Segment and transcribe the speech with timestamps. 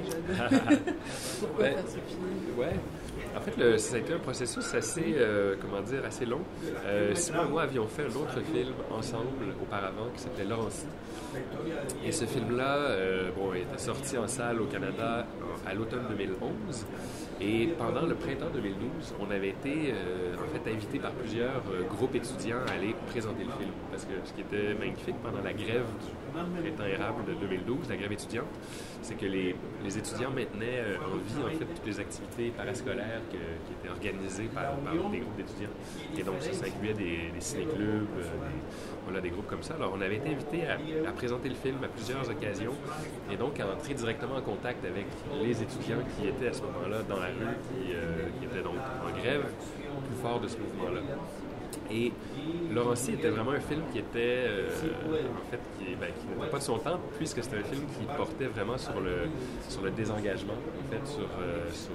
[0.00, 0.48] déjà
[1.40, 2.58] Pourquoi Ben, faire ce film?
[2.58, 2.74] Ouais.
[3.36, 6.40] En fait, le, ça a été un processus assez, euh, comment dire, assez long.
[6.86, 10.86] Euh, Simon et moi avions fait un autre film ensemble auparavant qui s'appelait Laurency.
[12.04, 15.26] Et ce film-là, euh, bon, était sorti en salle au Canada
[15.66, 16.86] à l'automne 2011.
[17.40, 21.82] Et pendant le printemps 2012, on avait été euh, en fait invité par plusieurs euh,
[21.82, 23.72] groupes étudiants à aller présenter le film.
[23.90, 27.96] Parce que ce qui était magnifique pendant la grève du printemps érable de 2012, la
[27.96, 28.46] grève étudiante,
[29.02, 29.54] c'est que les,
[29.84, 34.48] les étudiants maintenaient euh, en vie en fait toutes les activités parascolaires qui étaient organisées
[34.54, 34.72] par,
[35.10, 35.74] des groupes d'étudiants.
[36.16, 38.22] Et donc ça, ça incluait des, des ciné-clubs, euh,
[39.04, 39.74] voilà, des groupes comme ça.
[39.74, 40.78] Alors on avait été invité à,
[41.08, 42.72] à présenter le film à plusieurs occasions
[43.30, 45.04] et donc à entrer directement en contact avec
[45.42, 49.42] les étudiants qui étaient à ce moment-là dans la euh, qui étaient donc en grève
[49.42, 51.00] plus fort de ce mouvement-là.
[51.90, 52.12] Et
[52.72, 55.60] Laurency était vraiment un film qui était, euh, en fait,
[56.00, 59.00] ben, qui n'était pas de son temps, puisque c'était un film qui portait vraiment sur
[59.00, 59.28] le,
[59.68, 61.94] sur le désengagement, en fait, sur, euh, sur,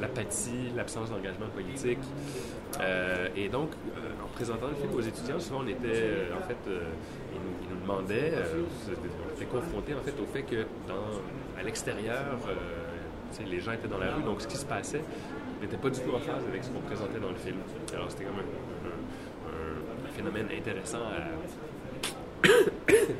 [0.00, 1.98] l'apathie, l'absence d'engagement politique.
[3.36, 3.70] Et donc,
[4.22, 8.32] en présentant le film aux étudiants, souvent on était, en fait, ils, nous, nous demandaient,
[8.56, 10.64] on était confrontés en fait au fait que
[11.58, 12.38] à l'extérieur,
[13.48, 15.02] les gens étaient dans la rue, donc ce qui se passait
[15.60, 17.56] n'était pas du tout en phase avec ce qu'on présentait dans le film.
[17.94, 20.98] Alors c'était comme un, un- phénomène intéressant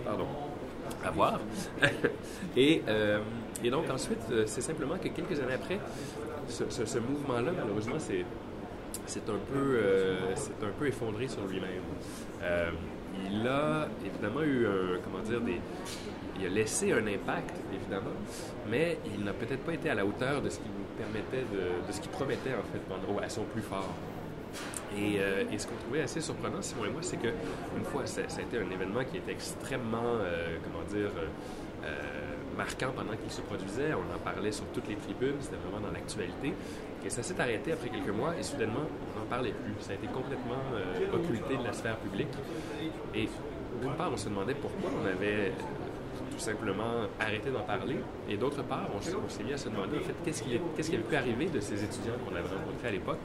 [0.06, 1.40] à, voir.
[2.56, 3.20] et, euh,
[3.62, 5.78] et donc ensuite, euh, c'est simplement que quelques années après,
[6.48, 8.22] ce, mouvement-là, malheureusement, euh,
[9.06, 11.82] c'est un peu effondré sur lui-même.
[13.30, 14.66] Il a évidemment eu
[15.04, 15.60] comment dire des
[16.40, 18.16] il a laissé un impact évidemment,
[18.68, 21.92] mais il n'a peut-être pas été à la hauteur de ce qui nous permettait de,
[21.92, 23.94] ce qu'il promettait en fait pendant à son plus fort.
[24.96, 28.04] Et, euh, et ce qu'on trouvait assez surprenant, Simon et moi, c'est que une fois,
[28.06, 31.88] ça, a été un événement qui était extrêmement, euh, comment dire, euh,
[32.56, 33.94] marquant pendant qu'il se produisait.
[33.94, 36.52] On en parlait sur toutes les tribunes, c'était vraiment dans l'actualité.
[37.06, 39.72] Et ça s'est arrêté après quelques mois et soudainement, on n'en parlait plus.
[39.78, 40.60] Ça a été complètement
[41.14, 42.28] occulté de la sphère publique.
[43.14, 43.28] Et
[43.80, 45.52] d'une part, on se demandait pourquoi on avait
[46.30, 47.96] tout simplement arrêté d'en parler.
[48.28, 51.02] Et d'autre part, on, s'est mis à se demander en fait qu'est-ce qui, qui avait
[51.04, 53.18] pu arriver de ces étudiants qu'on avait rencontrés à l'époque?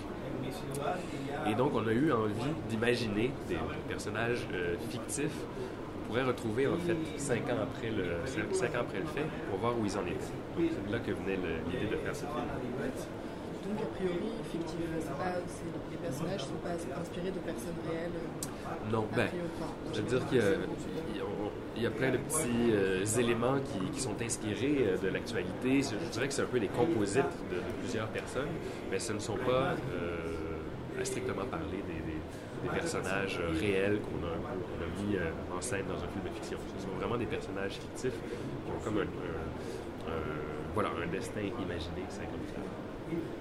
[1.48, 3.58] Et donc, on a eu envie d'imaginer des
[3.88, 9.00] personnages euh, fictifs qu'on pourrait retrouver en fait cinq ans après le cinq, ans après
[9.00, 10.34] le fait pour voir où ils en étaient.
[10.58, 11.38] Donc, c'est de là que venait
[11.70, 12.46] l'idée de faire ce film.
[13.66, 14.78] Donc, a priori, fictif,
[15.18, 18.12] pas, c'est- les personnages ne sont pas inspirés de personnes réelles.
[18.14, 19.28] euh, Non, ben,
[19.92, 21.24] je veux dire a,
[21.75, 23.58] il y a- plein de petits euh, éléments
[23.94, 25.81] qui, sont inspirés euh, de l'actualité.
[25.81, 28.50] Je, dirais que c'est un peu des composites de, plusieurs personnes,
[28.91, 34.34] mais ce ne sont pas, euh, à strictement parler, des, personnages réels qu'on a,
[34.97, 35.18] mis
[35.56, 36.58] en scène dans un film de fiction.
[36.80, 39.06] Ce sont vraiment des personnages fictifs qui ont comme un,
[40.74, 42.58] voilà, un destin imaginé, c'est comme ça.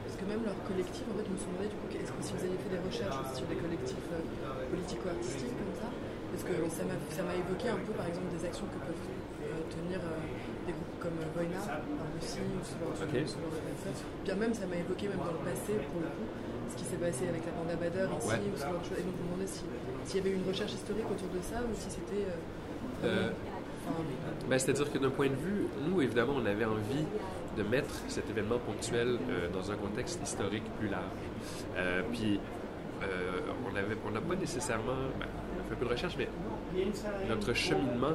[0.04, 2.20] Parce que même leur collectif, en fait, je me suis demandé du coup, est-ce que
[2.20, 4.04] si vous avez fait des recherches sur des collectifs
[4.68, 5.56] politico-artistiques
[6.34, 9.06] parce que ça m'a évoqué un peu, par exemple, des actions que peuvent
[9.46, 10.18] euh, tenir euh,
[10.66, 13.14] des groupes comme euh, Voina en Russie ou ce genre, Ok.
[13.22, 13.98] ce genre de personnes.
[14.26, 16.26] Bien même, ça m'a évoqué même dans le passé, pour le coup,
[16.70, 18.50] ce qui s'est passé avec la bande à Bader ici Ouais.
[18.50, 18.98] ou ce genre de choses.
[18.98, 19.68] Et donc, je me demandais si-
[20.10, 22.26] s'il y avait une recherche historique autour de ça ou si c'était.
[23.06, 23.30] euh,
[24.48, 27.04] Ben, C'est-à-dire que d'un point de vue, nous, évidemment, on avait envie
[27.56, 31.04] de mettre cet événement ponctuel euh, dans un contexte historique plus large.
[31.76, 32.40] Euh, puis,
[33.70, 34.96] on avait- on n'a pas nécessairement...
[35.20, 35.26] ben,
[35.84, 36.28] peu de recherche, mais
[37.28, 38.12] notre cheminement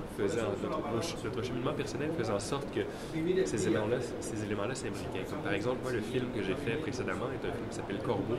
[1.75, 2.81] personnel faisait en sorte que
[3.46, 5.25] ces éléments-là ces s'imbriquaient.
[5.44, 8.38] Par exemple, le film que j'ai fait précédemment est un film qui s'appelle Corbeau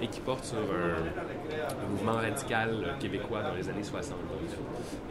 [0.00, 4.16] et qui porte sur un, mouvement radical québécois dans les années 60.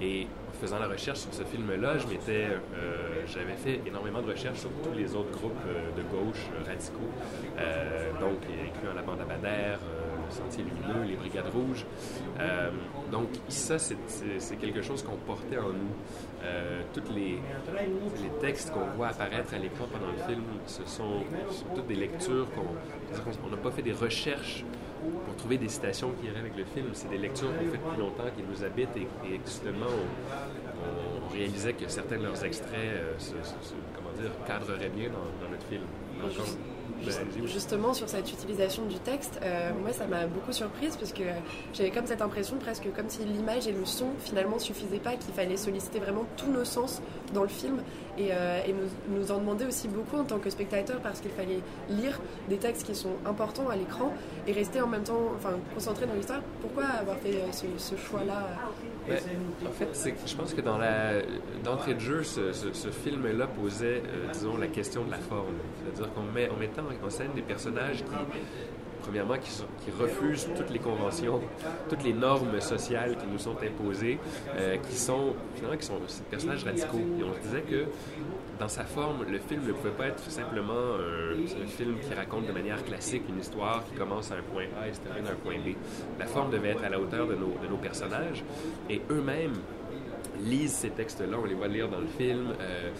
[0.01, 1.95] Et en faisant la recherche sur ce film-là,
[2.29, 2.57] euh,
[3.27, 7.11] j'avais fait énormément de recherches sur tous les autres groupes euh, de gauche euh, radicaux,
[7.57, 9.25] euh, donc incluant la bande à
[10.31, 11.85] Sentier Lumineux, les Brigades Rouges.
[12.39, 12.71] Euh,
[13.11, 13.97] donc ça, c'est,
[14.59, 15.93] quelque chose qu'on portait en nous.
[16.43, 17.39] Euh, toutes les,
[18.39, 21.23] textes qu'on voit apparaître à l'écran pendant le film, ce sont,
[21.75, 24.63] toutes des lectures qu'on, n'a pas fait des recherches
[25.25, 26.87] pour trouver des citations qui iraient avec le film.
[26.93, 31.87] C'est des lectures qu'on fait depuis longtemps, qui nous habitent et, justement, on, réalisait que
[31.87, 33.33] certains de leurs extraits euh, se,
[33.95, 35.83] comment dire, cadreraient bien dans, notre film.
[37.45, 41.23] Justement, sur cette utilisation du texte, euh, moi, ça m'a beaucoup surprise parce que
[41.73, 45.33] j'avais comme cette impression, presque comme si l'image et le son finalement suffisaient pas, qu'il
[45.33, 47.01] fallait solliciter vraiment tous nos sens
[47.33, 47.81] dans le film
[48.17, 51.31] et, euh, et nous, nous en demander aussi beaucoup en tant que spectateur parce qu'il
[51.31, 54.13] fallait lire des textes qui sont importants à l'écran
[54.47, 56.41] et rester en même temps, enfin, concentré dans l'histoire.
[56.61, 58.47] Pourquoi avoir fait euh, ce, ce choix-là?
[59.07, 59.17] Ben,
[59.67, 61.21] en fait, je pense que dans la
[61.63, 65.55] d'entrée de jeu, ce, film-là posait, euh, disons, la question de la forme.
[65.83, 68.15] C'est-à-dire qu'en met, en mettant en scène des personnages qui,
[69.01, 69.51] premièrement, qui,
[69.83, 71.41] qui, refusent toutes les conventions,
[71.89, 74.19] toutes les normes sociales qui nous sont imposées,
[74.55, 76.99] euh, qui sont, finalement, qui sont des personnages radicaux.
[77.19, 77.85] Et on se disait que
[78.61, 82.51] dans sa forme, le film ne pouvait pas être simplement un, film qui raconte de
[82.51, 85.35] manière classique une histoire qui commence à un point A et se termine à un
[85.35, 85.73] point B.
[86.19, 88.43] La forme devait être à la hauteur de nos, personnages
[88.87, 89.55] et eux-mêmes
[90.43, 92.53] lisent ces textes-là, on les voit lire dans le film.
[92.59, 92.91] Euh,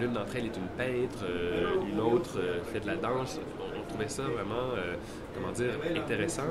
[0.00, 3.38] l'une d'entre elles est une peintre, euh, une autre euh, fait de la danse.
[3.60, 4.72] On, trouvait ça vraiment,
[5.34, 6.42] comment dire, intéressant.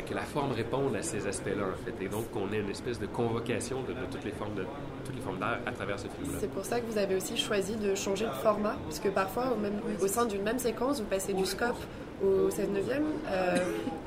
[0.00, 2.98] Que la forme réponde à ces aspects-là, en fait, et donc qu'on ait une espèce
[2.98, 4.64] de convocation de, toutes les formes de
[5.04, 6.38] toutes les formes d'art à travers ce film-là.
[6.40, 9.52] C'est pour ça que vous avez aussi choisi de changer de format, parce que parfois,
[9.52, 11.76] au, même, au sein d'une même séquence, vous passez du scope
[12.24, 13.56] au 16 9e, euh,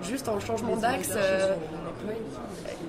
[0.03, 1.13] juste en changement d'axe.
[1.15, 1.55] Euh,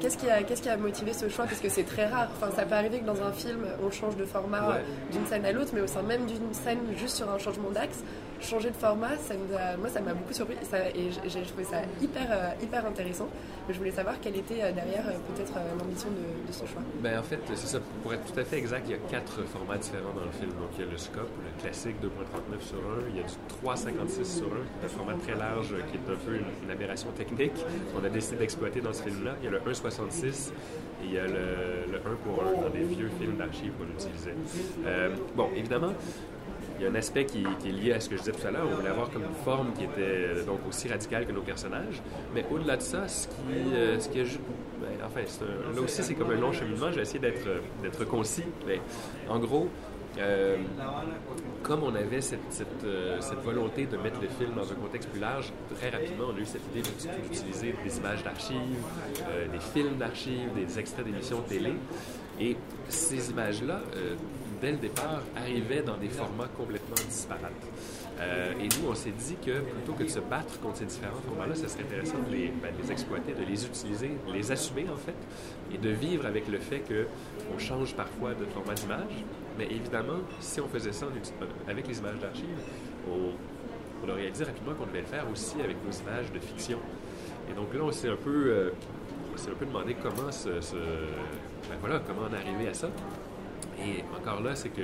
[0.00, 1.44] qu'est-ce qui, a, qu'est-ce qui a motivé ce choix?
[1.46, 2.28] Parce que c'est très rare.
[2.36, 4.78] Enfin, ça peut arriver que dans un film, on change de format
[5.12, 8.02] d'une scène à l'autre, mais au sein même d'une scène, juste sur un changement d'axe,
[8.40, 9.34] changer de format, ça
[9.78, 10.56] moi, ça m'a beaucoup surpris
[10.94, 13.28] et j'ai trouvé ça hyper, euh, hyper intéressant.
[13.66, 15.04] Mais je voulais savoir quelle était derrière
[15.34, 16.82] peut-être l'ambition de, ce choix.
[17.00, 17.78] Ben, en fait, c'est ça.
[18.02, 20.50] Pour être tout à fait exact, il y a quatre formats différents dans le film.
[20.50, 22.80] Donc, il y a le scope, le classique 2.39 sur 1,
[23.10, 23.34] il y a du
[23.64, 24.48] 3.56 sur 1,
[24.82, 27.54] le format très large qui est un peu une, aberration technique
[27.92, 30.50] qu'on a décidé d'exploiter dans ce Il y a le 1.66
[31.02, 34.34] et il y a le, 1 pour 1 dans des vieux films d'archives qu'on utilisait.
[34.86, 35.92] Euh, bon, évidemment,
[36.78, 38.50] il y a un aspect qui, est lié à ce que je disais tout à
[38.50, 38.66] l'heure.
[38.70, 42.02] On voulait avoir comme une forme qui était donc aussi radicale que nos personnages.
[42.34, 43.34] Mais au-delà de ça, ce qui,
[43.74, 45.20] euh, ce qui est ben, enfin,
[45.74, 46.90] là aussi, c'est comme un long cheminement.
[46.92, 48.44] J'ai essayé d'être concis.
[48.66, 48.80] Mais
[49.28, 49.68] en gros,
[50.18, 50.56] euh,
[51.62, 52.40] comme on avait cette,
[52.84, 56.36] euh, cette, volonté de mettre le film dans un contexte plus large, très rapidement, on
[56.36, 58.56] a eu cette idée d'utiliser des images d'archives,
[59.28, 61.74] euh, des films d'archives, des extraits d'émissions télé.
[62.40, 62.56] Et
[62.88, 63.80] ces images-là,
[64.60, 67.52] dès le départ, arrivaient dans des formats complètement disparates.
[68.18, 71.54] Et nous, on s'est dit que plutôt que de se battre contre ces différents formats-là,
[71.54, 75.14] ce serait intéressant de les, ben, exploiter, de les utiliser, de les assumer en fait,
[75.74, 79.24] et de vivre avec le fait qu'on change parfois de format d'image,
[79.58, 81.06] mais évidemment, si on faisait ça
[81.68, 82.44] avec les images d'archives,
[83.10, 86.78] on, aurait dit rapidement qu'on devait le faire aussi avec nos images de fiction.
[87.50, 88.70] Et donc là, on s'est un peu, euh,
[89.36, 92.88] un peu demandé comment se, ben voilà, comment en arriver à ça.
[93.80, 94.82] Et encore là, c'est que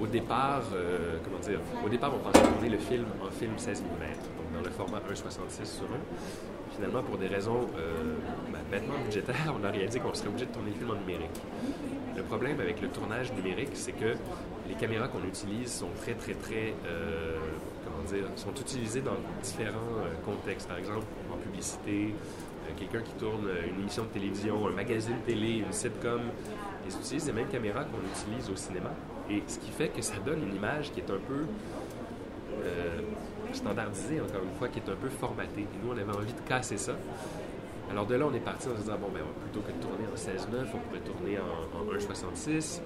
[0.00, 3.82] au départ, euh, comment dire, au départ, on pensait tourner le film en film 16
[3.82, 3.84] mm,
[4.36, 5.88] donc dans le format 1,66 sur 1.
[6.74, 8.16] Finalement, pour des raisons euh,
[8.52, 11.40] ben, bêtement budgétaires, on a réalisé qu'on serait obligé de tourner le film en numérique.
[12.14, 14.14] Le problème avec le tournage numérique, c'est que
[14.68, 17.36] les caméras qu'on utilise sont très, très, très, euh,
[17.84, 20.68] comment dire, sont utilisées dans différents contextes.
[20.68, 22.14] Par exemple, en publicité,
[22.76, 26.20] quelqu'un qui tourne une émission de télévision, un magazine télé, une sitcom,
[26.86, 28.90] ils utilisent les mêmes caméras qu'on utilise au cinéma.
[29.30, 31.44] Et ce qui fait que ça donne une image qui est un peu
[33.52, 35.62] standardisée, encore une fois, qui est un peu formatée.
[35.62, 36.92] Et nous, on avait envie de casser ça.
[37.90, 40.06] Alors de là, on est parti en se disant, bon, ben, plutôt que de tourner
[40.10, 42.80] en 16-9, on pourrait tourner en, 1.66.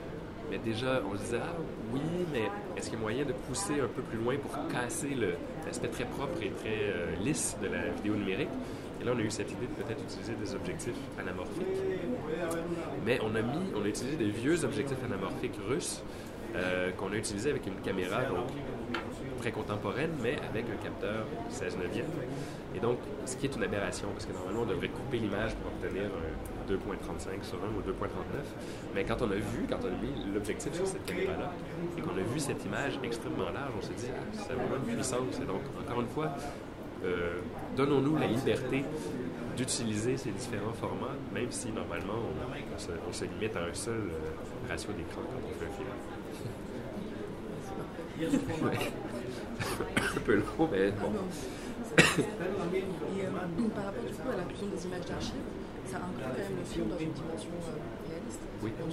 [0.50, 1.56] Mais déjà, on se disait, ah
[1.92, 2.00] oui,
[2.32, 5.16] mais est-ce qu'il y a moyen de pousser un peu plus loin pour casser
[5.64, 8.48] l'aspect très propre et très euh, lisse de la vidéo numérique?
[9.00, 11.66] Et là, on a eu cette idée de peut-être utiliser des objectifs anamorphiques.
[13.06, 16.02] Mais on a mis, on a utilisé des vieux objectifs anamorphiques russes
[16.56, 18.48] euh, qu'on a utilisés avec une caméra, donc
[19.40, 22.06] très contemporaine, mais avec un capteur 16 neuvième.
[22.74, 25.72] Et donc, ce qui est une aberration, parce que normalement, on devrait couper l'image pour
[25.72, 27.92] obtenir un 2.35 sur 1 ou 2.39.
[28.94, 31.52] Mais quand on a vu, quand on a mis l'objectif sur cette caméra-là,
[31.96, 34.76] et qu'on a vu cette image extrêmement large, on s'est dit, ah, ça a vraiment
[34.76, 35.38] une puissance.
[35.42, 36.34] Et donc, encore une fois,
[37.04, 37.40] euh,
[37.76, 38.84] donnons-nous la liberté
[39.56, 42.14] d'utiliser ces différents formats, même si normalement
[43.08, 45.88] on, se, limite à un seul euh, ratio d'écran quand on fait un film.
[49.96, 51.10] un peu long, mais bon.
[51.98, 52.22] Et
[53.24, 53.30] euh,
[53.74, 55.48] par rapport du coup à l'inclusion des images d'archives,
[55.86, 57.50] ça inclut quand même le film dans une dimension
[58.08, 58.40] réaliste.
[58.62, 58.72] Oui.
[58.78, 58.92] Donc,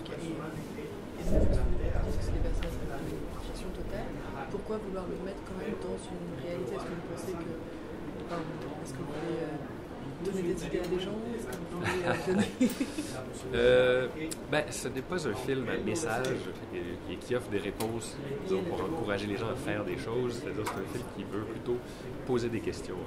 [1.20, 4.08] c'est des personnages de fiction totale.
[4.50, 6.76] Pourquoi vouloir le mettre quand même dans une réalité?
[6.76, 7.76] Est-ce que vous pensez que.
[8.27, 8.41] Enfin,
[8.84, 9.41] est-ce que vous voulez.
[9.41, 9.55] Euh,
[10.25, 11.12] donner des idées à des gens?
[13.53, 14.07] Euh,
[14.51, 16.27] ben, ce n'est pas un film à message
[17.07, 18.17] qui, qui offre des réponses
[18.48, 20.41] pour encourager les gens à faire des choses.
[20.41, 21.77] C'est-à-dire c'est un film qui veut plutôt
[22.25, 22.98] poser des questions.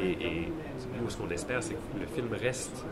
[0.00, 0.52] et, et,
[1.00, 2.84] nous, ce qu'on espère, c'est que le film reste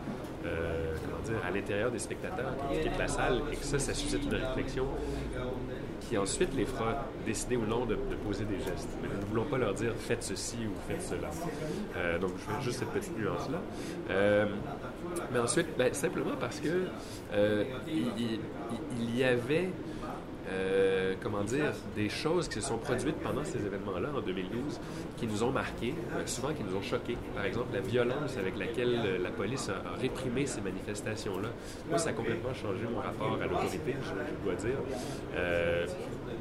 [0.45, 3.93] euh, comment dire, à l'intérieur des spectateurs qui quittent la salle et que ça, ça
[3.93, 4.85] suscite une réflexion
[6.01, 8.89] qui ensuite les fera décider ou non de, poser des gestes.
[9.01, 11.29] Mais nous ne voulons pas leur dire faites ceci ou faites cela.
[11.97, 13.59] Euh, donc, je fais juste cette petite nuance-là.
[15.31, 16.87] mais ensuite, ben, simplement parce que
[17.87, 18.39] il,
[18.99, 19.69] il, y avait
[20.47, 24.79] euh, comment dire, des choses qui se sont produites pendant ces événements-là en 2012
[25.17, 27.17] qui nous ont marqués, euh, souvent qui nous ont choqués.
[27.35, 31.49] Par exemple, la violence avec laquelle euh, la police a, réprimé ces manifestations-là.
[31.89, 34.77] Moi, ça a complètement changé mon rapport à l'autorité, je, dois dire.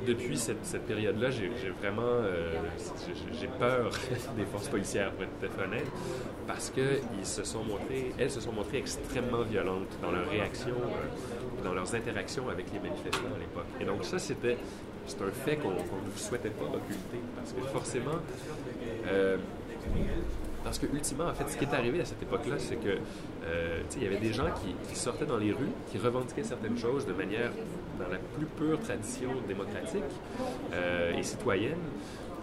[0.06, 2.22] Depuis cette, période-là, j'ai vraiment
[3.40, 3.90] j'ai peur
[4.36, 5.86] des forces policières, pour être tout honnête,
[6.46, 10.74] parce qu'elles se sont montrées, extrêmement violentes dans leur réaction
[11.64, 13.66] dans leurs interactions avec les manifestants à l'époque.
[13.80, 14.58] Et donc ça, c'était
[15.06, 18.18] c'est un fait qu'on ne souhaitait pas occulter, parce que forcément,
[19.06, 19.36] euh,
[20.62, 22.96] parce que ultimement, en fait, ce qui est arrivé à cette époque-là, c'est que
[23.44, 24.46] euh, il y avait des gens
[24.88, 27.50] qui, sortaient dans les rues, qui revendiquaient certaines choses de manière
[27.98, 30.02] dans la plus pure tradition démocratique
[30.72, 31.78] euh, et citoyenne,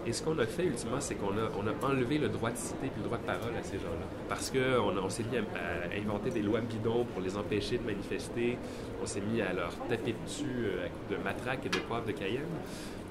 [0.04, 2.56] et ce qu'on a fait ultimement, c'est qu'on a, on a enlevé le droit de
[2.56, 4.06] cité et le droit de parole à ces gens-là.
[4.28, 8.58] Parce qu'on on, s'est mis à, inventer des lois bidons pour les empêcher de manifester.
[9.00, 12.42] On s'est mis à leur taper dessus euh, de matraque et de poivre de Cayenne.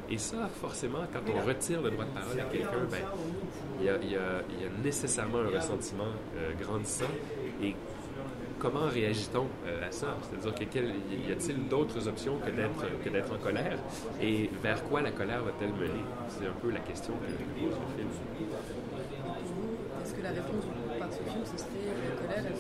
[0.10, 2.98] Et ça, forcément, quand on retire le droit de parole à quelqu'un, ben,
[3.80, 4.44] il, y a,
[4.84, 7.06] nécessairement un ressentiment euh, grandissant.
[8.62, 10.16] Comment réagit-on euh, à ça?
[10.22, 13.80] C'est-à-dire que y a-t-il d'autres options que d'être, que d'être en colère?
[14.22, 16.06] Et vers quoi la colère va-t-elle mener?
[16.30, 18.10] C'est un peu la question que pose le film.
[20.02, 20.66] Est-ce que la réponse
[21.00, 22.54] par ce film, ce serait que la colère, elle,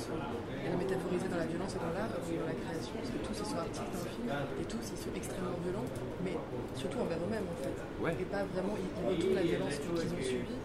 [0.65, 2.93] elle est métaphorisée dans la violence et dans l'art dans la création?
[2.97, 5.89] Parce que tous ils sont artistes dans le film et tous ils sont extrêmement violents,
[6.25, 6.35] mais
[6.73, 7.77] surtout envers eux-mêmes en fait.
[8.17, 10.57] Et pas vraiment, ils, ils retournent la violence qu'ils ont subie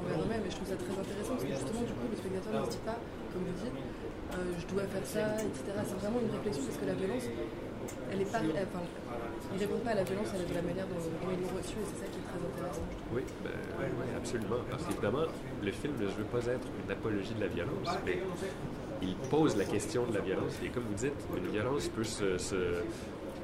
[0.00, 0.44] envers eux-mêmes.
[0.48, 2.72] Et je trouve ça très intéressant parce que justement, du coup, le spectateur ne se
[2.72, 2.96] dit pas,
[3.32, 3.76] comme vous dites,
[4.34, 5.72] euh, je dois faire ça, etc.
[5.86, 7.24] C'est vraiment une réflexion parce que la violence,
[8.12, 8.38] elle est pas.
[8.38, 8.84] enfin,
[9.54, 12.04] il répond pas à la violence de la manière dont, ils l'ont reçue et c'est
[12.04, 12.84] ça qui est très intéressant.
[13.14, 13.52] Oui, ben,
[14.16, 14.60] absolument.
[14.70, 15.26] Parce qu'évidemment,
[15.62, 18.20] le film ne veut pas être une apologie de la violence, mais
[19.00, 20.52] il pose la question de la violence.
[20.64, 22.36] Et comme vous dites, une violence peut se,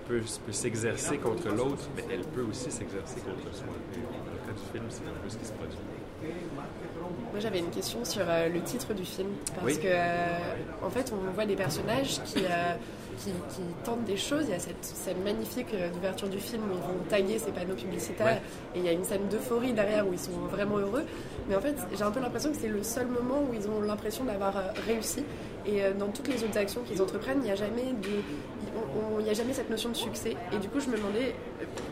[0.06, 3.66] peut, peut s'exercer contre l'autre, mais elle peut aussi s'exercer contre soi.
[3.66, 5.78] dans le cas du film, c'est un peu ce qui se produit.
[7.34, 9.28] Moi, j'avais une question sur euh, le titre du film.
[9.60, 10.26] Parce que, euh,
[10.84, 12.74] en fait, on voit des personnages qui, euh,
[13.18, 13.32] qui,
[13.84, 14.44] tentent des choses.
[14.44, 17.74] Il y a cette scène magnifique d'ouverture du film où ils vont taguer ces panneaux
[17.74, 18.40] publicitaires.
[18.76, 21.02] Et il y a une scène d'euphorie derrière où ils sont vraiment heureux.
[21.48, 23.80] Mais en fait, j'ai un peu l'impression que c'est le seul moment où ils ont
[23.80, 24.54] l'impression d'avoir
[24.86, 25.24] réussi.
[25.66, 28.20] Et dans toutes les autres actions qu'ils entreprennent, il n'y a jamais de,
[29.18, 30.36] il n'y a jamais cette notion de succès.
[30.52, 31.34] Et du coup, je me demandais,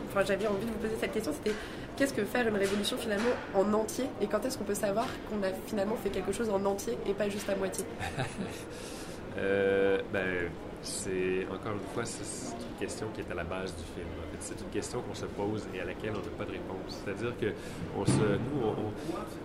[0.09, 1.55] enfin, j'avais envie de vous poser cette question, c'était
[1.97, 4.05] qu'est-ce que faire une révolution finalement en entier?
[4.21, 7.13] Et quand est-ce qu'on peut savoir qu'on a finalement fait quelque chose en entier et
[7.13, 7.85] pas juste à moitié?
[9.35, 10.51] Euh, ben,
[10.83, 14.07] c'est encore une fois c'est une question qui est à la base du film.
[14.39, 17.01] c'est une question qu'on se pose et à laquelle on n'a pas de réponse.
[17.03, 17.47] C'est-à-dire que
[17.97, 18.91] on se, nous,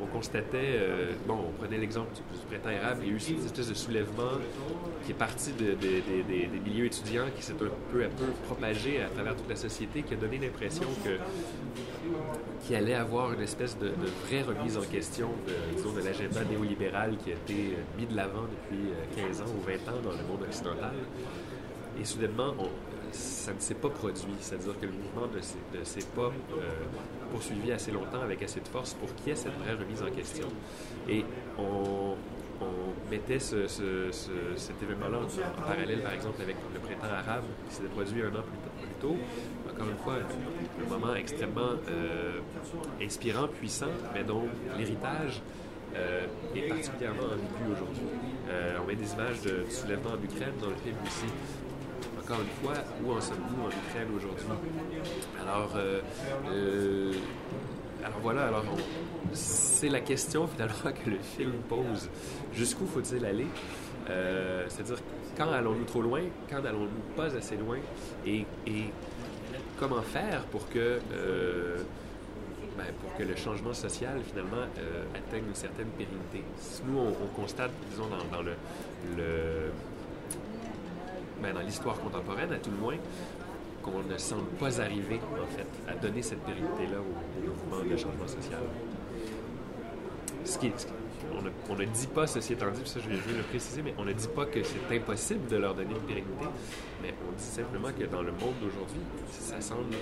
[0.03, 3.45] on, constatait, euh, bon, on prenait l'exemple du, printemps érable, il y a eu cette
[3.45, 4.39] espèce de soulèvement
[5.05, 9.09] qui est parti de, des milieux étudiants, qui s'est un peu à peu propagé à
[9.09, 11.19] travers toute la société, qui a donné l'impression que
[12.69, 13.91] qu'il allait avoir une espèce de,
[14.27, 18.93] vraie remise en question de, de l'agenda néolibéral qui a été mis de l'avant depuis
[19.17, 20.93] 15 euh, ans ou 20 ans dans le monde occidental.
[21.99, 22.53] Et soudainement,
[23.11, 24.35] ça ne s'est pas produit.
[24.41, 26.71] C'est-à-dire que le mouvement ne s'est pas euh,
[27.33, 30.15] poursuivi assez longtemps avec assez de force pour qu'il y ait cette vraie remise en
[30.15, 30.49] question.
[31.09, 31.25] Et
[31.59, 32.17] on,
[33.11, 38.29] mettait cet événement-là en, parallèle, par exemple, avec le printemps arabe qui s'était produit un
[38.29, 39.17] an plus, tôt.
[39.79, 42.41] Encore une fois, un moment extrêmement euh,
[43.01, 44.45] inspirant, puissant, mais dont
[44.77, 45.41] l'héritage
[45.97, 48.03] euh, est particulièrement ambigu aujourd'hui.
[48.81, 51.27] on met des images de, soulèvement en Ukraine dans le film aussi
[52.29, 54.47] encore une fois, où en sommes-nous en Ukraine aujourd'hui?
[55.41, 56.01] Alors, euh,
[56.51, 57.13] euh,
[58.05, 58.65] alors voilà, alors
[59.33, 62.11] c'est la question finalement que le film pose.
[62.53, 63.47] Jusqu'où faut-il aller?
[64.11, 64.99] Euh, c'est-à-dire,
[65.39, 66.21] quand allons-nous trop loin?
[66.51, 67.79] Quand allons-nous pas assez loin?
[68.27, 68.45] Et,
[69.79, 71.01] comment faire pour que,
[72.77, 74.65] ben, pour que le changement social, finalement,
[75.15, 76.45] atteigne une certaine pérennité?
[76.87, 78.53] Nous, on, constate, disons, dans, le
[81.43, 82.97] ben, dans l'histoire contemporaine, à tout le moins,
[83.83, 88.27] qu'on ne semble pas arriver, en fait, à donner cette pérennité-là au, mouvement de changement
[88.27, 88.61] social.
[91.69, 94.13] On, ne, dit pas, ceci étant dit, ça je vais, le préciser, mais on ne
[94.13, 96.47] dit pas que c'est impossible de leur donner une pérennité,
[97.03, 99.95] mais on dit simplement que dans le monde d'aujourd'hui, ça semble,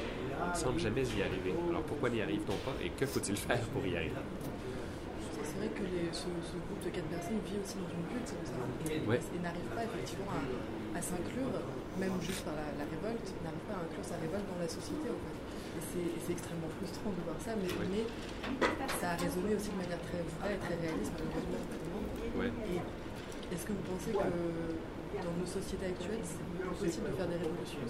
[0.55, 1.55] semble jamais y arriver.
[1.69, 4.13] Alors pourquoi n'y arrive-t-on pas et que faut-il faire pour y arriver?
[5.47, 8.61] c'est vrai que ce, groupe de quatre personnes vit aussi dans une bulle, c'est ça.
[8.93, 11.53] Et, et n'arrive pas effectivement à, à s'inclure,
[11.97, 15.17] même juste par la, révolte, n'arrive pas à inclure sa révolte dans la société en
[15.17, 15.46] fait.
[15.80, 17.68] C'est extrêmement frustrant de voir ça, mais,
[19.00, 21.62] ça a résonné aussi de manière très vraie et très réaliste malheureusement.
[22.37, 22.50] Ouais.
[22.68, 24.28] Et est-ce que vous pensez que
[25.25, 27.81] dans nos sociétés actuelles, c'est possible de faire des révolutions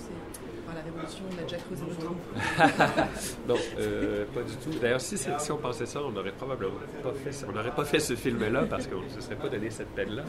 [0.67, 4.79] enfin, la révolution, on a déjà creusé le non, euh, pas du tout.
[4.81, 7.47] D'ailleurs, si, si, on pensait ça, on n'aurait probablement pas fait, ça.
[7.49, 10.25] on n'aurait pas fait ce film-là parce qu'on ne se serait pas donné cette peine-là.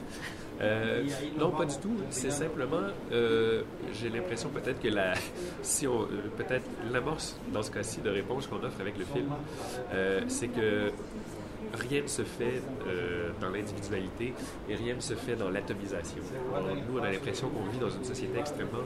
[0.62, 1.04] Euh,
[1.38, 1.96] non, pas du tout.
[2.10, 3.64] C'est simplement, euh,
[3.94, 5.14] j'ai l'impression peut-être que la,
[5.62, 9.30] si on, peut-être l'amorce dans ce cas-ci de réponse qu'on offre avec le film,
[10.28, 10.92] c'est que
[11.74, 14.34] rien ne se fait euh, dans l'individualité
[14.70, 16.22] et rien ne se fait dans l'atomisation.
[16.90, 18.86] Nous, on a l'impression qu'on vit dans une société extrêmement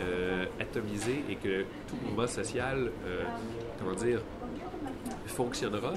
[0.00, 3.24] euh, atomisée et que tout mouvement social, euh,
[3.78, 4.20] comment dire,
[5.26, 5.92] fonctionnera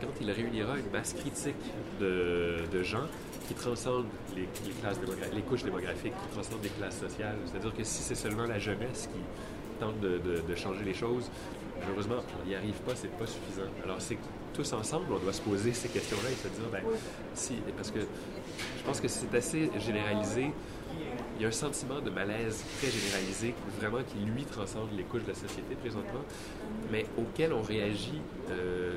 [0.00, 1.54] quand il réunira une masse critique
[2.00, 3.06] de, gens
[3.48, 4.48] qui transcendent les,
[5.32, 7.36] les couches démographiques, qui transcendent les classes sociales.
[7.46, 9.20] C'est-à-dire que si c'est seulement la jeunesse qui
[9.80, 11.30] tente de changer les choses,
[11.80, 13.68] malheureusement, on n'y arrive pas, c'est pas suffisant.
[13.84, 14.18] Alors, c'est
[14.54, 16.82] tous ensemble, on doit se poser ces questions-là et se dire, ben,
[17.34, 20.52] si, parce que je pense que c'est assez généralisé.
[21.36, 25.24] Il y a un sentiment de malaise très généralisé, vraiment qui lui transcende les couches
[25.24, 26.22] de la société présentement,
[26.92, 28.20] mais auquel on réagit
[28.50, 28.94] euh,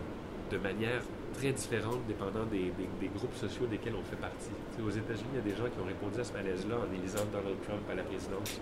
[0.51, 1.01] de manière
[1.33, 2.71] très différente dépendant des,
[3.15, 4.51] groupes sociaux desquels on fait partie.
[4.79, 7.25] aux États-Unis, il y a des gens qui ont répondu à ce malaise-là en élisant
[7.31, 8.61] Donald Trump à la présidence.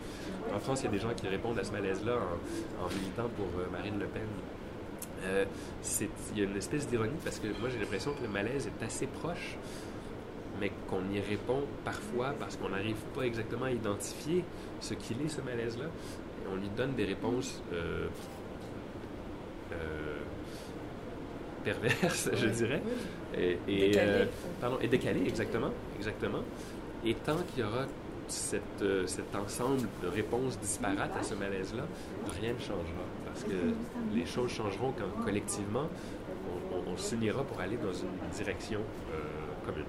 [0.54, 2.16] En France, il y a des gens qui répondent à ce malaise-là
[2.80, 4.28] en, militant pour euh, Marine Le Pen
[5.26, 5.46] euh,
[6.34, 8.86] il y a une espèce d'ironie parce que moi j'ai l'impression que le malaise est
[8.86, 9.58] assez proche,
[10.60, 14.44] mais qu'on y répond parfois parce qu'on n'arrive pas exactement à identifier
[14.80, 15.86] ce qu'il est ce malaise-là.
[16.52, 18.08] On lui donne des réponses euh,
[19.72, 20.18] euh,
[21.64, 22.82] perverses, je dirais,
[23.36, 23.92] et, et,
[24.62, 26.44] pardon, et décalées, exactement, exactement.
[27.04, 27.86] Et tant qu'il y aura
[28.28, 31.84] cette, cet ensemble de réponses disparates à ce malaise-là,
[32.40, 33.06] rien ne changera
[33.36, 35.90] parce que les choses changeront quand collectivement
[36.88, 38.80] on, s'unira pour aller dans une direction
[39.12, 39.18] euh,
[39.66, 39.84] commune.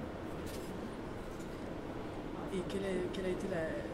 [2.53, 3.86] Et quelle a été la,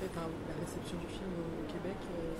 [0.00, 2.38] la réception du film au Québec euh,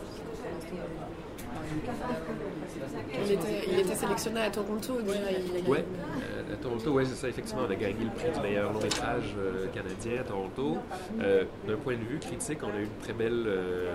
[3.25, 5.19] il était, il était, sélectionné à Toronto déjà.
[5.67, 7.63] Oui, euh, à Toronto, oui, c'est ça, effectivement.
[7.69, 10.79] On a gagné le prix du meilleur long métrage euh, canadien à Toronto.
[11.21, 13.49] Euh, d'un point de vue critique, on a eu une très belle,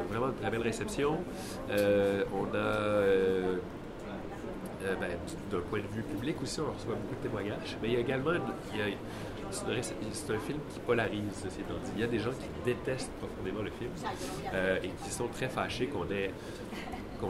[0.10, 1.18] vraiment une très belle réception.
[1.70, 3.02] on a.
[5.00, 5.18] Ben,
[5.50, 7.78] d'un point de vue public aussi, on reçoit beaucoup de témoignages.
[7.82, 8.32] Mais il y a également
[9.54, 11.92] c'est un film qui polarise, ceci étant dit.
[11.96, 13.92] Il y a des gens qui détestent profondément le film
[14.84, 16.32] et qui sont très fâchés qu'on ait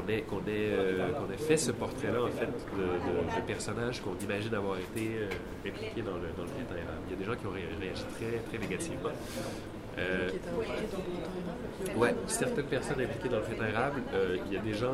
[0.09, 4.77] ait, ait, euh, ait, fait ce portrait-là, en fait, de, de, personnages qu'on imagine avoir
[4.77, 6.49] été euh, impliqués dans le, dans le
[7.07, 9.09] Il y a des gens qui ont réagi très, très négativement.
[9.97, 10.29] Euh,
[11.95, 14.93] ouais, certaines personnes impliquées dans le fait érable, euh, il y a des gens.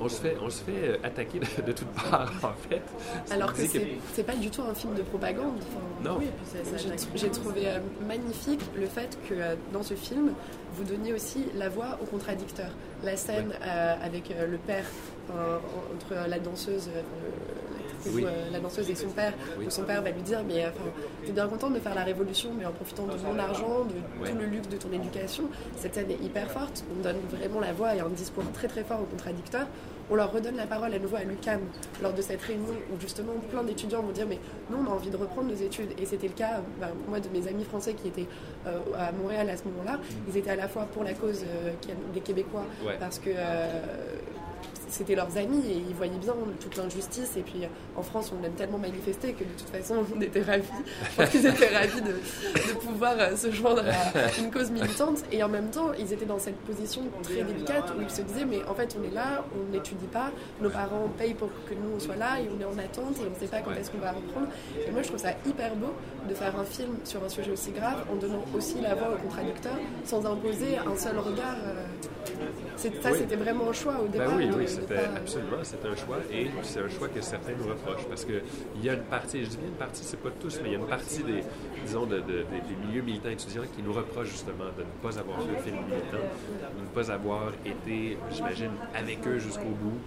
[0.00, 2.82] On se fait, on se fait attaquer de, toutes parts, en fait.
[3.30, 3.62] Alors que
[4.12, 5.58] c'est pas du tout un film de propagande.
[6.02, 6.20] non.
[7.14, 9.34] J'ai trouvé euh, magnifique le fait que
[9.72, 10.32] dans ce film,
[10.74, 12.72] vous donniez aussi la voix aux contradicteurs.
[13.04, 14.84] La scène avec le père
[15.30, 16.88] entre la danseuse
[18.06, 20.90] euh, la danseuse et son père, où son père va lui dire Mais enfin,
[21.22, 24.26] tu es bien contente de faire la révolution, mais en profitant de mon argent, de
[24.28, 25.44] tout le luxe de ton éducation.
[25.76, 28.84] Cette scène est hyper forte, on donne vraiment la voix et un discours très très
[28.84, 29.66] fort aux contradicteurs.
[30.10, 31.60] On leur redonne la parole à nouveau à l'UCAM
[32.02, 34.38] lors de cette réunion où justement plein d'étudiants vont dire Mais
[34.70, 35.90] nous, on a envie de reprendre nos études.
[36.00, 38.26] Et c'était le cas, ben, moi, de mes amis français qui étaient
[38.66, 40.00] euh, à Montréal à ce moment-là.
[40.28, 41.72] Ils étaient à la fois pour la cause euh,
[42.14, 42.64] des Québécois,
[42.98, 43.30] parce que
[44.88, 47.36] c'était leurs amis et ils voyaient bien toute l'injustice.
[47.36, 50.64] Et puis en France, on aime tellement manifester que de toute façon, on était ravis.
[51.34, 55.18] ils étaient ravis de, pouvoir euh, se joindre à une cause militante.
[55.32, 58.44] Et en même temps, ils étaient dans cette position très délicate où ils se disaient
[58.44, 61.96] Mais en fait, on est là, on n'étudie pas, nos parents payent pour que nous
[61.96, 63.90] on soit là et on est en attente et on ne sait pas quand est-ce
[63.90, 64.48] qu'on va reprendre.
[64.86, 65.92] Et moi, je trouve ça hyper beau
[66.28, 69.22] de faire un film sur un sujet aussi grave en donnant aussi la voix aux
[69.22, 71.56] contradicteurs sans imposer un seul regard.
[71.64, 71.84] Euh,
[72.78, 74.28] ça, c'était vraiment un choix au départ.
[74.28, 77.68] Ben oui, oui, c'était absolument, c'était un choix et c'est un choix que certains nous
[77.68, 78.40] reprochent parce qu'il
[78.82, 80.76] y a une partie, je dis bien une partie, c'est pas tous, mais il y
[80.76, 81.42] a une partie des,
[81.84, 85.56] disons, de, des milieux militants étudiants qui nous reprochent justement de ne pas avoir fait
[85.56, 86.24] un film militant,
[86.76, 89.98] de ne pas avoir été, j'imagine, avec eux jusqu'au bout.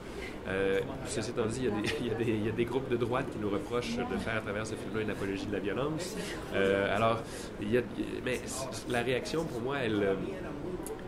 [0.48, 1.62] Euh, ceci étant dit,
[2.02, 4.18] il y, a des, il, y a des, groupes de droite qui nous reprochent de
[4.18, 6.16] faire à travers ce film-là une apologie de la violence.
[6.56, 7.20] Euh, alors,
[7.62, 7.82] il y a,
[8.26, 8.40] mais
[8.90, 10.16] la réaction, pour moi, elle,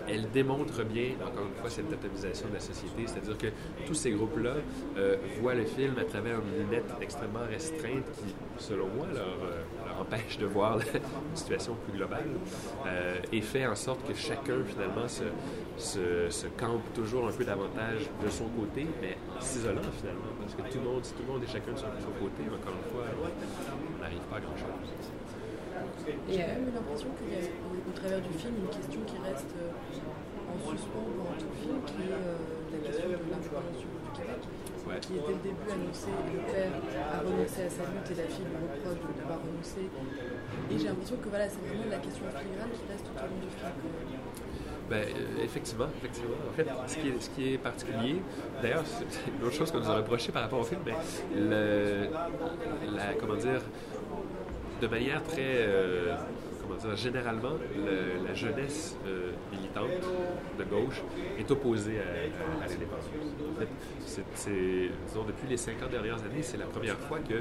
[0.08, 3.48] elle démontre bien, encore une fois, cette atomisation de la société, c'est-à-dire que
[3.86, 4.56] tous ces groupes-là
[4.98, 9.63] euh, voient le film à travers une lunette extrêmement restreinte qui, selon moi, leur, euh,
[9.86, 12.28] leur empêche de voir une situation plus globale
[12.86, 15.24] euh, et fait en sorte que chacun, finalement, se,
[15.78, 20.56] se, se, campe toujours un peu davantage de son côté, mais en s'isolant, finalement, parce
[20.56, 22.74] que tout le monde, si tout le monde est chacun de son, son côté, encore
[22.74, 23.06] une fois,
[23.98, 25.12] on n'arrive pas à grand-chose.
[26.04, 29.18] J'ai quand même eu l'impression qu'il y a au travers du film une question qui
[29.24, 32.36] reste en suspens pendant tout le film, qui est euh,
[32.72, 34.42] la question de l'indépendance du, Québec,
[34.84, 35.00] Ouais.
[35.00, 36.76] qui est dès le début annoncé, le père
[37.08, 39.88] a renoncé à sa lutte et la fille lui reproche de d'avoir renoncé.
[39.88, 43.39] Et j'ai l'impression que voilà, c'est vraiment la question filigrane qui reste tout au long
[43.39, 43.72] du film.
[44.89, 46.36] Ben, euh, effectivement, effectivement.
[46.50, 48.22] En fait, ce qui est, ce qui est particulier,
[48.62, 50.94] d'ailleurs, c'est une autre chose qu'on nous a reproché par rapport au film, mais
[51.34, 52.10] le,
[52.94, 53.62] la, comment dire,
[54.84, 56.13] de manière très, euh,
[56.62, 59.89] comment dire, généralement, le- la jeunesse euh, militante
[60.60, 61.02] de gauche
[61.39, 63.10] est opposée à, à- à l'indépendance.
[64.06, 64.89] C'est, c'est-
[65.26, 67.36] depuis les 50 dernières années, c'est la première fois que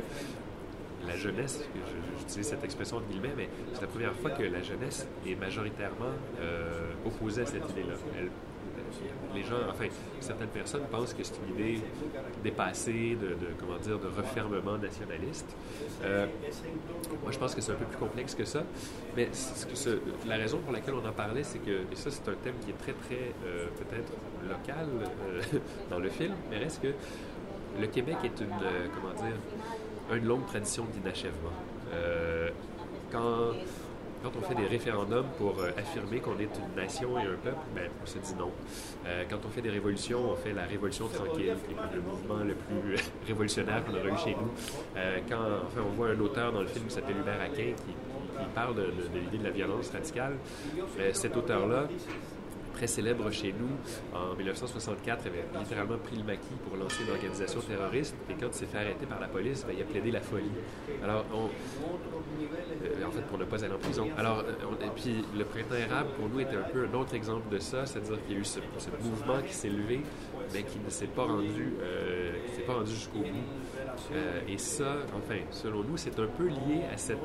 [1.04, 4.44] la jeunesse, je- je- j'utilise cette expression de guillemets, mais c'est la première fois que
[4.44, 7.94] la jeunesse est majoritairement euh, opposée à cette idée-là.
[9.68, 9.86] Enfin,
[10.20, 11.80] certaines personnes pensent que c'est une idée
[12.42, 15.54] dépassée de, comment dire, de refermement nationaliste.
[16.04, 16.26] Euh,
[17.22, 18.62] moi, je pense que c'est un peu plus complexe que ça.
[19.16, 19.28] Mais
[20.26, 22.70] la raison pour laquelle on en parlait, c'est que, et ça, c'est un thème qui
[22.70, 24.12] est très, très, euh, peut-être
[24.48, 25.58] local euh,
[25.90, 26.92] dans le film, mais reste que
[27.80, 28.48] le Québec est une,
[28.94, 31.52] comment dire, une longue tradition d'inachèvement.
[33.10, 33.52] Quand,
[34.22, 37.58] quand on fait des référendums pour euh, affirmer qu'on est une nation et un peuple,
[37.74, 38.50] ben, on se dit non.
[39.06, 42.44] Euh, quand on fait des révolutions, on fait la révolution tranquille, qui est le mouvement
[42.44, 44.50] le plus révolutionnaire qu'on aurait eu chez nous.
[44.96, 47.94] Euh, quand enfin, on voit un auteur dans le film qui s'appelle Hubert Aquin qui,
[48.54, 50.36] parle de, l'idée de la violence radicale,
[50.98, 51.86] euh, cet auteur-là,
[52.72, 53.70] très célèbre chez nous,
[54.16, 58.14] en 1964, avait littéralement pris le maquis pour lancer une organisation terroriste.
[58.30, 60.50] Et quand il s'est fait arrêter par la police, ben, il a plaidé la folie.
[61.02, 64.08] Alors, euh, en fait, pour ne pas aller en prison.
[64.18, 67.48] Alors, euh, et puis, le printemps érable, pour nous, était un peu un autre exemple
[67.50, 68.60] de ça, c'est-à-dire qu'il y a eu ce,
[69.02, 70.02] mouvement qui s'est levé,
[70.52, 72.32] mais qui ne s'est pas rendu, euh,
[72.68, 74.12] rendu jusqu'au bout.
[74.48, 77.18] Et ça, enfin, selon nous, c'est un peu lié à cette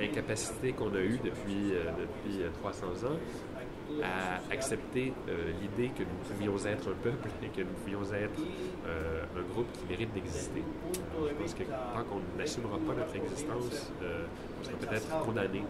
[0.00, 3.18] incapacité qu'on a eue depuis, depuis euh, 300 ans
[4.02, 8.40] à accepter euh, l'idée que nous pouvions être un peuple et que nous pouvions être
[8.86, 10.62] euh, un groupe qui mérite d'exister.
[11.14, 14.24] Alors, Je pense que tant qu'on n'assumera pas notre existence, euh,
[14.60, 15.62] on sera peut-être condamné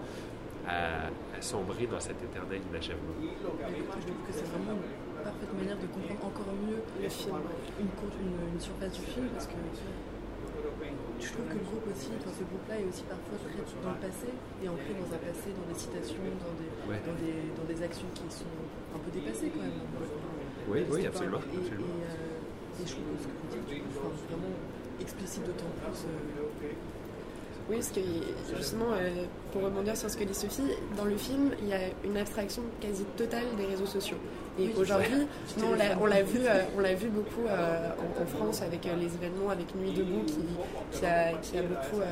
[0.67, 1.11] à,
[1.41, 3.13] sombrer dans cet éternel inachèvement.
[3.21, 7.37] Je trouve que c'est vraiment une parfaite manière de comprendre encore mieux Le film.
[7.81, 9.55] une, une surface du film parce que
[11.21, 14.01] je trouve que le groupe aussi, enfin, ce groupe-là est aussi parfois très dans le
[14.03, 14.29] passé
[14.63, 17.01] et ancré dans un passé, dans des citations, dans des, Ouais.
[17.07, 18.51] dans des, dans des actions qui sont
[18.95, 19.81] un peu dépassées quand même.
[20.69, 21.41] Oui, oui, absolument.
[21.41, 21.89] Et, absolument.
[21.89, 24.55] Et, euh, et je trouve que ce que vous dites, enfin, vraiment
[25.01, 26.01] explicite d'autant plus.
[26.05, 26.73] euh,
[27.71, 28.01] Oui, parce que
[28.59, 30.63] justement, euh, pour rebondir sur ce que dit Sophie,
[30.99, 34.19] dans le film, il y a une abstraction quasi totale des réseaux sociaux.
[34.59, 35.27] Et Oui, aujourd'hui,
[35.65, 39.51] on l'a- vu, euh, on l'a vu beaucoup euh, en, en France avec les événements,
[39.51, 40.37] avec Nuit debout, qui,
[40.93, 42.03] qui, a, qui, a beaucoup,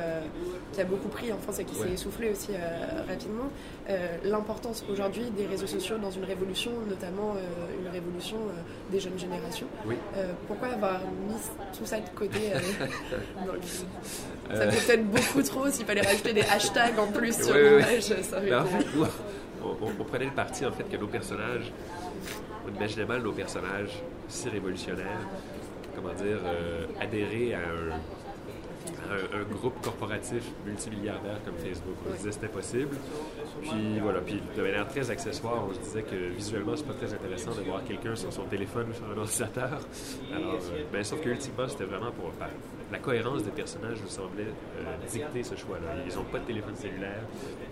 [0.73, 1.91] qui a beaucoup pris en France et qui s'est Ouais.
[1.93, 2.49] essoufflé aussi
[3.07, 3.49] rapidement.
[4.25, 7.35] L'importance aujourd'hui des réseaux sociaux dans une révolution, notamment
[7.81, 8.37] une révolution
[8.91, 9.67] des jeunes générations.
[9.85, 9.95] Oui.
[10.47, 11.35] Pourquoi avoir mis
[11.77, 12.39] tout ça de côté
[13.45, 13.87] dans le film?
[14.49, 18.01] Ça Euh, fait peut-être beaucoup trop s'il fallait rajouter des hashtags en plus sur l'image.
[18.03, 19.03] ça Ben, en fait, nous,
[19.63, 21.71] on, on- on prenait le parti en fait que nos personnages,
[22.67, 23.91] on imaginait mal nos personnages
[24.27, 25.27] si révolutionnaires,
[25.95, 27.99] comment dire, euh, adhérer à un,
[29.09, 31.95] un, un groupe corporatif multimilliardaire comme Facebook.
[32.07, 32.95] On se disait que c'était possible.
[33.61, 37.13] Puis voilà, puis de manière très accessoire, on se disait que visuellement, c'est pas très
[37.13, 39.79] intéressant de voir quelqu'un sur son téléphone ou sur un ordinateur.
[40.35, 42.49] Alors, euh, ben, sauf que ultimement, c'était vraiment pour par-
[42.91, 46.03] la cohérence des personnages nous semblait euh, dicter ce choix-là.
[46.07, 47.23] Ils n'ont pas de téléphone cellulaire,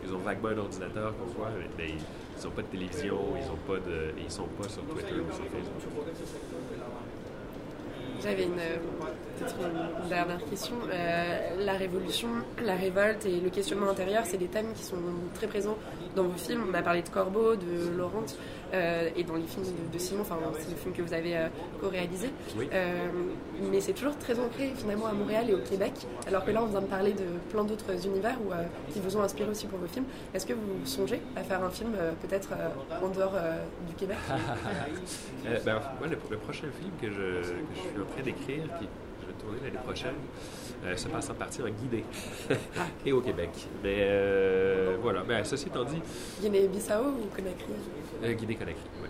[0.03, 3.51] ils ont vaguement un ordinateur qu'on voit, mais, mais ils n'ont pas de télévision, ils
[3.51, 6.05] ont pas de, ils sont pas sur Twitter ou sur Facebook.
[8.23, 8.77] J'avais une, euh,
[9.41, 9.55] peut-être
[10.03, 10.75] une dernière question.
[10.91, 12.29] Euh, la révolution,
[12.63, 14.97] la révolte et le questionnement intérieur, c'est des thèmes qui sont
[15.33, 15.77] très présents
[16.15, 16.63] dans vos films.
[16.69, 18.25] On a parlé de Corbeau, de Laurent
[18.73, 21.37] euh, et dans les films de, de Simon, enfin c'est le film que vous avez
[21.37, 21.47] euh,
[21.81, 22.29] co-réalisé.
[22.57, 22.69] Oui.
[23.71, 25.93] Mais c'est toujours très ancré finalement à Montréal et au Québec.
[26.27, 28.51] Alors que là, on vient de parler de plein d'autres univers où,
[28.91, 30.05] qui vous ont inspiré aussi pour vos films.
[30.33, 32.49] Est-ce que vous songez à faire un film peut-être
[33.01, 33.33] en dehors
[33.87, 34.17] du Québec?
[35.65, 38.87] Ben, le, le prochain film que je, que je suis en train d'écrire, qui
[39.63, 40.15] l'année prochaine,
[40.85, 42.03] euh, se passe en partie en Guinée
[43.05, 43.49] et au Québec.
[43.83, 46.01] Mais euh, voilà, ben, ceci étant dit,
[46.41, 47.73] Guinée-Bissau ou Conakry?
[48.23, 49.09] Euh, Guinée Conakry, oui.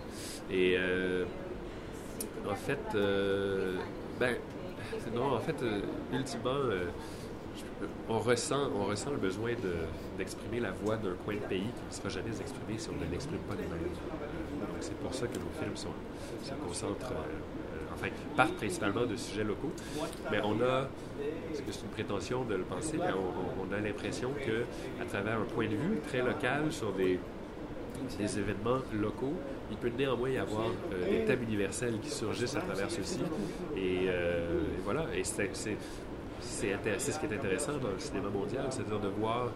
[0.50, 1.24] Et euh,
[2.48, 2.78] en fait,
[4.18, 4.36] ben,
[5.14, 5.56] non, en fait,
[6.12, 6.56] ultimement,
[8.08, 9.86] on, ressent, on ressent le besoin de-
[10.18, 13.10] d'exprimer la voix d'un coin de pays qui ne sera jamais exprimé si on ne
[13.10, 13.80] l'exprime pas nous-mêmes.
[14.60, 15.88] Donc, c'est pour ça que nos films sont,
[16.44, 17.12] se concentrent,
[17.94, 19.72] enfin, partent principalement de sujets locaux.
[20.30, 20.88] Mais on a,
[21.52, 24.64] c'est une prétention de le penser, mais on, a l'impression que
[25.02, 27.18] à travers un point de vue très local sur des,
[28.20, 29.34] événements locaux,
[29.70, 33.20] il peut néanmoins y avoir euh, des thèmes universels qui surgissent à travers ceux-ci.
[33.76, 35.76] Et, euh, et voilà, et c'est,
[36.42, 39.48] c'est, ce qui est intéressant dans le cinéma mondial, c'est-à-dire de voir,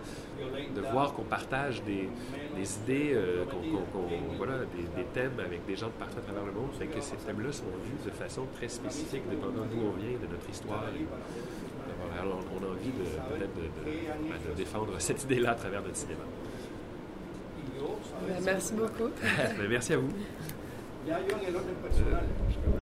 [0.75, 2.09] de voir qu'on partage des,
[2.57, 6.45] des idées, euh, qu'on, voilà, des, des thèmes avec des gens de partout à travers
[6.45, 9.97] le monde, fait que ces thèmes-là sont vus de façon très spécifique, dépendant d'où on
[10.01, 10.85] vient, de notre histoire.
[10.95, 11.07] Et,
[12.21, 15.83] alors, on a envie de, peut-être de, de- ben, de défendre cette idée-là à travers
[15.83, 16.21] notre cinéma.
[17.79, 19.11] Bah, merci beaucoup.
[19.59, 20.09] Ben, merci à vous.
[21.07, 21.19] Ya